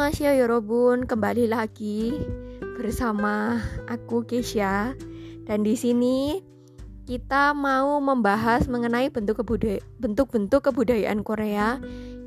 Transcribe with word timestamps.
Annyeonghaseyo 0.00 0.48
Yorobun, 0.48 1.04
kembali 1.04 1.52
lagi 1.52 2.16
bersama 2.80 3.60
aku 3.84 4.24
Keisha 4.24 4.96
dan 5.44 5.60
di 5.60 5.76
sini 5.76 6.40
kita 7.04 7.52
mau 7.52 8.00
membahas 8.00 8.64
mengenai 8.64 9.12
bentuk 9.12 9.44
kebudayaan 9.44 9.84
bentuk-bentuk 10.00 10.64
kebudayaan 10.64 11.20
Korea 11.20 11.76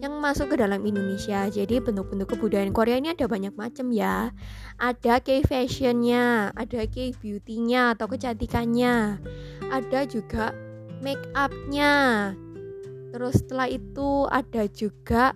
yang 0.05 0.21
masuk 0.21 0.53
ke 0.53 0.61
dalam 0.61 0.85
Indonesia. 0.85 1.49
Jadi 1.49 1.81
bentuk-bentuk 1.81 2.37
kebudayaan 2.37 2.77
Korea 2.77 3.01
ini 3.01 3.09
ada 3.09 3.25
banyak 3.25 3.57
macam 3.57 3.89
ya. 3.89 4.29
Ada 4.77 5.17
K-fashionnya, 5.25 6.53
ada 6.53 6.79
K-beauty-nya 6.85 7.97
atau 7.97 8.05
kecantikannya. 8.05 9.17
Ada 9.73 10.05
juga 10.05 10.53
make 11.01 11.25
up-nya. 11.33 12.37
Terus 13.09 13.41
setelah 13.41 13.65
itu 13.65 14.29
ada 14.29 14.69
juga 14.69 15.33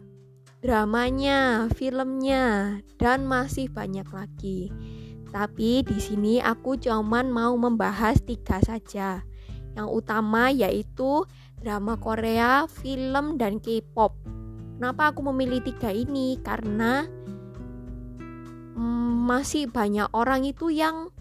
dramanya, 0.57 1.69
filmnya, 1.73 2.77
dan 2.97 3.29
masih 3.29 3.69
banyak 3.69 4.07
lagi. 4.09 4.73
Tapi 5.29 5.85
di 5.85 5.97
sini 6.01 6.41
aku 6.41 6.79
cuman 6.81 7.29
mau 7.29 7.53
membahas 7.53 8.17
tiga 8.25 8.57
saja. 8.63 9.21
Yang 9.77 9.87
utama 9.93 10.49
yaitu 10.49 11.27
drama 11.61 11.99
Korea, 12.01 12.65
film, 12.65 13.37
dan 13.37 13.61
K-pop. 13.61 14.17
Kenapa 14.77 15.13
aku 15.13 15.25
memilih 15.29 15.61
tiga 15.61 15.93
ini? 15.93 16.41
Karena 16.41 17.05
hmm, 18.73 19.29
masih 19.29 19.69
banyak 19.69 20.09
orang 20.13 20.45
itu 20.45 20.73
yang 20.73 21.13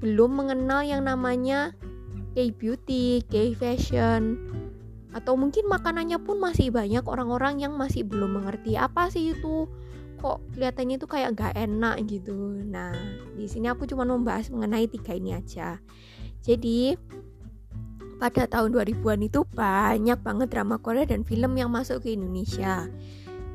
belum 0.00 0.40
mengenal 0.40 0.80
yang 0.84 1.04
namanya 1.04 1.76
K-beauty, 2.32 3.26
K-fashion, 3.28 4.38
atau 5.10 5.34
mungkin 5.34 5.66
makanannya 5.66 6.18
pun 6.22 6.38
masih 6.38 6.70
banyak 6.70 7.02
orang-orang 7.02 7.62
yang 7.62 7.74
masih 7.74 8.06
belum 8.06 8.42
mengerti 8.42 8.78
apa 8.78 9.10
sih 9.10 9.34
itu. 9.34 9.66
Kok 10.20 10.52
kelihatannya 10.52 11.00
itu 11.00 11.08
kayak 11.08 11.32
gak 11.34 11.54
enak 11.56 11.96
gitu. 12.06 12.36
Nah 12.68 12.92
di 13.34 13.48
sini 13.48 13.72
aku 13.72 13.88
cuma 13.88 14.04
membahas 14.04 14.52
mengenai 14.52 14.86
tiga 14.86 15.16
ini 15.16 15.34
aja. 15.34 15.80
Jadi 16.44 16.94
pada 18.20 18.44
tahun 18.44 18.76
2000-an 18.76 19.20
itu 19.24 19.40
banyak 19.48 20.18
banget 20.20 20.48
drama 20.52 20.76
Korea 20.76 21.08
dan 21.08 21.24
film 21.24 21.56
yang 21.56 21.72
masuk 21.72 22.04
ke 22.04 22.12
Indonesia. 22.12 22.84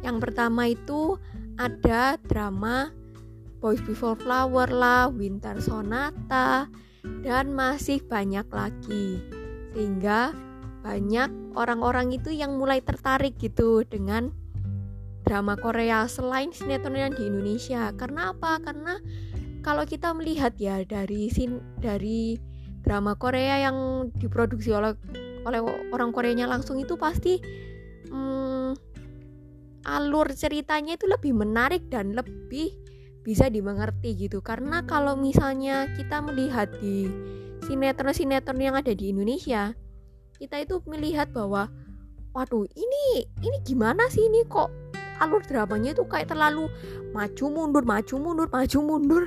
Yang 0.01 0.17
pertama 0.25 0.73
itu 0.73 1.21
ada 1.61 2.17
drama 2.25 2.89
Boys 3.61 3.81
Before 3.85 4.17
Flower 4.17 4.67
lah, 4.69 5.09
Winter 5.13 5.57
Sonata, 5.61 6.65
dan 7.21 7.53
masih 7.53 8.01
banyak 8.05 8.45
lagi. 8.49 9.21
Sehingga 9.73 10.33
banyak 10.81 11.44
orang-orang 11.55 12.13
itu 12.13 12.29
yang 12.31 12.59
mulai 12.59 12.83
tertarik 12.83 13.39
gitu 13.39 13.81
dengan 13.87 14.31
drama 15.25 15.57
Korea 15.57 16.05
selain 16.05 16.53
sinetron 16.53 16.95
yang 16.95 17.15
di 17.17 17.25
Indonesia. 17.25 17.89
Karena 17.97 18.35
apa? 18.35 18.61
Karena 18.61 19.01
kalau 19.65 19.83
kita 19.87 20.13
melihat 20.13 20.53
ya 20.61 20.85
dari 20.85 21.33
sin 21.33 21.57
dari 21.81 22.37
drama 22.85 23.17
Korea 23.17 23.65
yang 23.65 24.09
diproduksi 24.13 24.69
oleh 24.69 24.93
oleh 25.45 25.61
orang 25.89 26.13
Koreanya 26.13 26.45
langsung 26.45 26.77
itu 26.77 26.97
pasti 26.97 27.41
hmm, 28.09 28.77
alur 29.85 30.29
ceritanya 30.33 30.97
itu 30.97 31.09
lebih 31.09 31.33
menarik 31.33 31.89
dan 31.89 32.13
lebih 32.13 32.73
bisa 33.25 33.49
dimengerti 33.49 34.13
gitu. 34.29 34.41
Karena 34.45 34.85
kalau 34.85 35.17
misalnya 35.17 35.89
kita 35.97 36.21
melihat 36.21 36.69
di 36.77 37.09
sinetron-sinetron 37.65 38.61
yang 38.61 38.77
ada 38.77 38.93
di 38.93 39.09
Indonesia, 39.09 39.73
kita 40.35 40.63
itu 40.63 40.83
melihat 40.87 41.31
bahwa 41.31 41.71
waduh 42.35 42.67
ini 42.75 43.23
ini 43.39 43.57
gimana 43.63 44.11
sih 44.11 44.27
ini 44.27 44.43
kok 44.51 44.67
alur 45.23 45.39
dramanya 45.47 45.95
itu 45.95 46.03
kayak 46.03 46.27
terlalu 46.35 46.67
maju 47.15 47.45
mundur 47.47 47.83
maju 47.87 48.15
mundur 48.19 48.47
maju 48.51 48.79
mundur? 48.83 49.23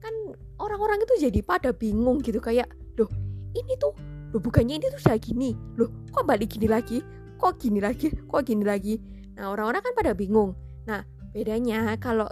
Kan 0.00 0.14
orang-orang 0.56 1.04
itu 1.04 1.28
jadi 1.28 1.40
pada 1.44 1.76
bingung 1.76 2.24
gitu 2.24 2.40
kayak 2.40 2.68
loh 2.96 3.10
ini 3.52 3.76
tuh 3.76 3.92
loh 4.32 4.40
bukannya 4.40 4.80
ini 4.80 4.86
tuh 4.88 5.00
sudah 5.00 5.20
gini? 5.20 5.52
Loh 5.76 5.92
kok 6.08 6.24
balik 6.24 6.56
gini 6.56 6.68
lagi? 6.68 7.04
Kok 7.36 7.60
gini 7.60 7.78
lagi? 7.84 8.08
Kok 8.10 8.42
gini 8.44 8.64
lagi? 8.64 8.96
Nah 9.36 9.52
orang-orang 9.52 9.84
kan 9.84 9.92
pada 9.92 10.12
bingung. 10.16 10.56
Nah 10.88 11.04
bedanya 11.36 11.92
kalau 12.00 12.26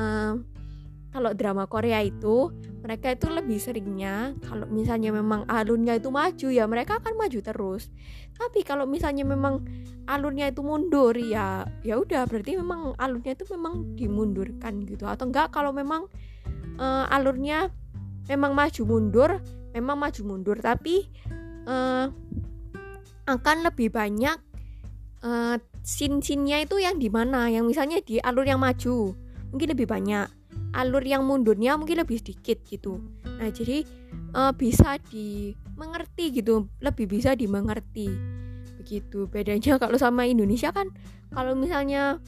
um, 0.00 0.48
kalau 1.12 1.30
drama 1.36 1.68
Korea 1.68 2.00
itu 2.00 2.50
mereka 2.84 3.16
itu 3.16 3.32
lebih 3.32 3.56
seringnya 3.56 4.36
kalau 4.44 4.68
misalnya 4.68 5.08
memang 5.08 5.48
alurnya 5.48 5.96
itu 5.96 6.12
maju 6.12 6.48
ya 6.52 6.68
mereka 6.68 7.00
akan 7.00 7.16
maju 7.16 7.40
terus. 7.40 7.88
Tapi 8.36 8.60
kalau 8.60 8.84
misalnya 8.84 9.24
memang 9.24 9.64
alurnya 10.04 10.52
itu 10.52 10.60
mundur 10.60 11.16
ya 11.16 11.64
ya 11.80 11.96
udah 11.96 12.28
berarti 12.28 12.60
memang 12.60 12.92
alurnya 13.00 13.32
itu 13.32 13.48
memang 13.56 13.96
dimundurkan 13.96 14.84
gitu. 14.84 15.08
Atau 15.08 15.32
enggak 15.32 15.56
kalau 15.56 15.72
memang 15.72 16.12
uh, 16.76 17.08
alurnya 17.08 17.72
memang 18.28 18.52
maju 18.52 18.82
mundur 18.84 19.40
memang 19.72 19.96
maju 19.96 20.20
mundur 20.20 20.60
tapi 20.60 21.08
uh, 21.64 22.12
akan 23.24 23.56
lebih 23.64 23.88
banyak 23.96 24.36
uh, 25.24 25.56
sin-sinnya 25.80 26.68
itu 26.68 26.84
yang 26.84 27.00
di 27.00 27.08
mana? 27.08 27.48
Yang 27.48 27.64
misalnya 27.64 27.98
di 28.04 28.20
alur 28.20 28.44
yang 28.44 28.60
maju 28.60 29.16
mungkin 29.48 29.72
lebih 29.72 29.88
banyak 29.88 30.28
alur 30.74 31.06
yang 31.06 31.22
mundurnya 31.22 31.78
mungkin 31.78 32.02
lebih 32.02 32.18
sedikit 32.18 32.60
gitu. 32.66 32.98
Nah 33.38 33.48
jadi 33.48 33.86
uh, 34.34 34.50
bisa 34.50 34.98
dimengerti 35.08 36.42
gitu 36.42 36.66
lebih 36.82 37.06
bisa 37.06 37.38
dimengerti. 37.38 38.10
Begitu. 38.82 39.30
Bedanya 39.30 39.78
kalau 39.82 39.96
sama 39.96 40.26
Indonesia 40.26 40.74
kan 40.74 40.90
kalau 41.30 41.54
misalnya 41.54 42.18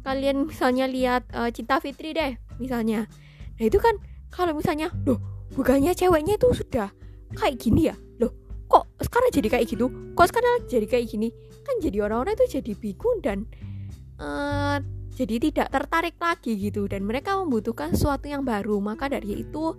kalian 0.00 0.48
misalnya 0.48 0.88
lihat 0.88 1.28
uh, 1.36 1.52
Cinta 1.52 1.78
Fitri 1.78 2.16
deh 2.16 2.40
misalnya. 2.56 3.04
Nah 3.60 3.64
itu 3.68 3.76
kan 3.76 4.00
kalau 4.32 4.56
misalnya 4.56 4.88
loh 5.04 5.20
bukannya 5.52 5.92
ceweknya 5.92 6.40
itu 6.40 6.48
sudah 6.56 6.88
kayak 7.36 7.60
gini 7.60 7.92
ya? 7.92 7.96
Loh 8.16 8.32
kok 8.64 8.88
sekarang 9.04 9.28
jadi 9.28 9.48
kayak 9.52 9.66
gitu? 9.68 9.92
Kok 10.16 10.26
sekarang 10.32 10.64
jadi 10.72 10.86
kayak 10.88 11.06
gini? 11.12 11.28
Kan 11.60 11.76
jadi 11.84 12.08
orang-orang 12.08 12.32
itu 12.40 12.60
jadi 12.60 12.72
bingung 12.72 13.20
dan 13.20 13.44
uh, 14.16 14.80
jadi 15.14 15.36
tidak 15.42 15.68
tertarik 15.74 16.16
lagi 16.18 16.56
gitu. 16.56 16.86
Dan 16.86 17.06
mereka 17.06 17.36
membutuhkan 17.38 17.94
sesuatu 17.94 18.30
yang 18.30 18.46
baru. 18.46 18.78
Maka 18.78 19.10
dari 19.10 19.42
itu 19.42 19.74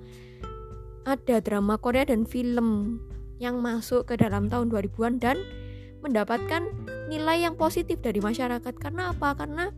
ada 1.07 1.41
drama 1.41 1.79
Korea 1.81 2.05
dan 2.05 2.27
film 2.27 2.99
yang 3.41 3.57
masuk 3.57 4.05
ke 4.05 4.19
dalam 4.21 4.51
tahun 4.51 4.69
2000-an 4.69 5.17
dan 5.17 5.37
mendapatkan 6.05 6.61
nilai 7.09 7.49
yang 7.49 7.55
positif 7.57 8.01
dari 8.01 8.21
masyarakat. 8.21 8.73
Karena 8.77 9.13
apa? 9.13 9.33
Karena 9.33 9.73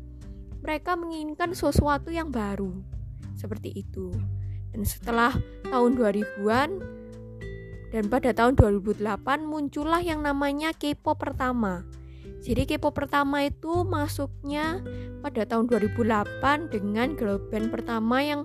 mereka 0.63 0.95
menginginkan 0.99 1.55
sesuatu 1.55 2.11
yang 2.11 2.31
baru. 2.31 2.71
Seperti 3.39 3.71
itu. 3.75 4.11
Dan 4.73 4.83
setelah 4.83 5.31
tahun 5.69 5.95
2000-an 5.95 6.69
dan 7.93 8.09
pada 8.09 8.33
tahun 8.33 8.57
2008 8.57 9.05
muncullah 9.45 10.01
yang 10.01 10.25
namanya 10.25 10.73
K-pop 10.73 11.13
pertama 11.21 11.85
jadi 12.43 12.67
K-pop 12.67 12.91
pertama 12.91 13.47
itu 13.47 13.87
masuknya 13.87 14.83
pada 15.23 15.47
tahun 15.47 15.71
2008 15.71 16.75
dengan 16.75 17.15
girl 17.15 17.39
band 17.47 17.71
pertama 17.71 18.19
yang 18.19 18.43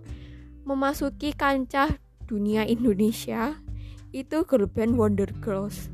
memasuki 0.63 1.35
kancah 1.35 1.99
dunia 2.31 2.63
Indonesia 2.63 3.59
itu 4.15 4.47
girl 4.47 4.71
band 4.71 4.95
Wonder 4.95 5.27
Girls. 5.43 5.91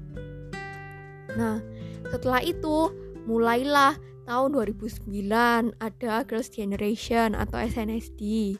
Nah, 1.34 1.64
setelah 2.12 2.44
itu 2.44 2.92
mulailah 3.24 3.96
tahun 4.28 4.52
2009 4.52 5.72
ada 5.80 6.24
Girls 6.28 6.52
Generation 6.52 7.32
atau 7.32 7.56
SNSD. 7.56 8.54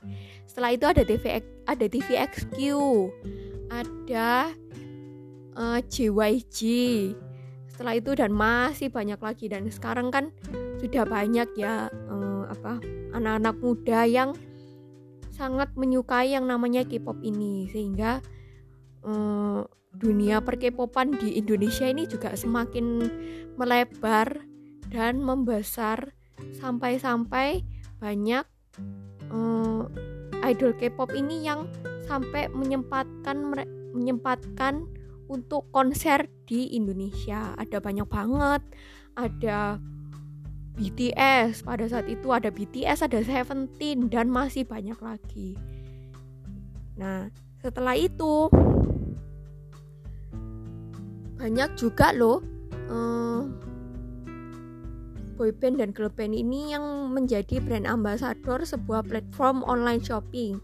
Setelah 0.49 0.71
itu 0.72 0.87
ada 0.88 1.03
TV 1.04 1.25
ada 1.65 1.87
TVXQ, 1.88 2.56
ada 3.72 4.53
uh, 5.56 5.77
eh, 5.77 5.81
JYG, 5.88 6.60
setelah 7.74 7.98
itu 7.98 8.15
dan 8.15 8.30
masih 8.30 8.86
banyak 8.86 9.18
lagi. 9.18 9.50
Dan 9.50 9.66
sekarang 9.66 10.15
kan 10.15 10.30
sudah 10.78 11.03
banyak 11.03 11.50
ya 11.59 11.91
eh, 11.91 12.42
apa 12.47 12.78
anak-anak 13.10 13.59
muda 13.59 14.06
yang 14.06 14.30
sangat 15.34 15.74
menyukai 15.74 16.30
yang 16.30 16.47
namanya 16.47 16.86
K-pop 16.86 17.18
ini. 17.26 17.66
Sehingga 17.66 18.22
eh, 19.03 19.60
dunia 19.91 20.38
per 20.38 20.62
K-popan 20.62 21.18
di 21.18 21.34
Indonesia 21.34 21.91
ini 21.91 22.06
juga 22.06 22.38
semakin 22.38 23.10
melebar 23.59 24.38
dan 24.94 25.18
membesar 25.18 26.15
sampai-sampai 26.62 27.66
banyak 27.98 28.47
eh, 29.34 29.82
idol 30.47 30.78
K-pop 30.78 31.10
ini 31.10 31.42
yang 31.42 31.66
sampai 32.06 32.47
menyempatkan 32.54 33.66
menyempatkan 33.91 34.86
untuk 35.28 35.68
konser 35.72 36.28
di 36.44 36.76
Indonesia. 36.76 37.56
Ada 37.56 37.80
banyak 37.80 38.09
banget. 38.09 38.62
Ada 39.15 39.78
BTS, 40.74 41.62
pada 41.62 41.86
saat 41.86 42.10
itu 42.10 42.34
ada 42.34 42.50
BTS, 42.50 43.06
ada 43.06 43.22
Seventeen 43.22 44.10
dan 44.10 44.26
masih 44.26 44.66
banyak 44.66 44.98
lagi. 44.98 45.54
Nah, 46.98 47.30
setelah 47.62 47.94
itu 47.94 48.50
banyak 51.38 51.76
juga 51.76 52.15
loh 52.15 52.41
uh, 52.88 53.44
boyband 55.34 55.82
dan 55.82 55.91
girl 55.91 56.09
band 56.09 56.32
ini 56.32 56.72
yang 56.72 57.10
menjadi 57.10 57.59
brand 57.59 57.84
ambassador 57.84 58.62
sebuah 58.62 59.04
platform 59.04 59.66
online 59.66 60.00
shopping 60.00 60.62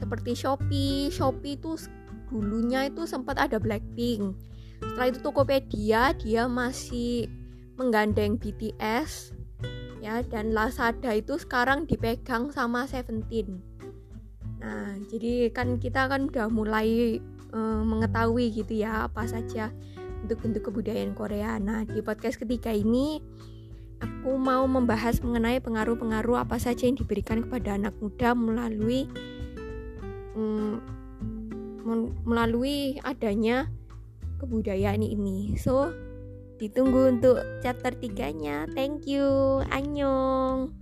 seperti 0.00 0.32
Shopee. 0.32 1.12
Shopee 1.12 1.60
itu 1.60 1.76
dulunya 2.30 2.86
itu 2.86 3.04
sempat 3.04 3.36
ada 3.36 3.58
Blackpink. 3.58 4.38
Setelah 4.80 5.10
itu 5.10 5.18
Tokopedia 5.20 6.14
dia 6.14 6.46
masih 6.46 7.28
menggandeng 7.76 8.38
BTS 8.38 9.34
ya 10.00 10.24
dan 10.24 10.56
Lazada 10.56 11.12
itu 11.12 11.36
sekarang 11.36 11.84
dipegang 11.84 12.48
sama 12.54 12.88
Seventeen. 12.88 13.60
Nah, 14.60 14.96
jadi 15.10 15.52
kan 15.52 15.76
kita 15.76 16.08
kan 16.08 16.30
udah 16.32 16.48
mulai 16.48 17.20
uh, 17.52 17.82
mengetahui 17.84 18.52
gitu 18.54 18.80
ya 18.80 19.08
apa 19.10 19.28
saja 19.28 19.72
bentuk-bentuk 20.24 20.68
kebudayaan 20.68 21.16
Korea. 21.16 21.56
Nah, 21.60 21.84
di 21.88 22.00
podcast 22.04 22.40
ketiga 22.40 22.72
ini 22.72 23.20
aku 24.00 24.36
mau 24.36 24.64
membahas 24.68 25.20
mengenai 25.20 25.60
pengaruh-pengaruh 25.60 26.44
apa 26.44 26.56
saja 26.60 26.88
yang 26.88 26.96
diberikan 26.96 27.44
kepada 27.44 27.76
anak 27.76 27.96
muda 28.00 28.36
melalui 28.36 29.08
um, 30.36 30.80
melalui 32.24 32.96
adanya 33.04 33.68
kebudayaan 34.40 35.04
ini. 35.04 35.54
So, 35.60 35.92
ditunggu 36.56 37.16
untuk 37.18 37.36
chapter 37.60 37.92
tiganya. 37.92 38.64
Thank 38.72 39.04
you. 39.04 39.60
Annyeong. 39.68 40.79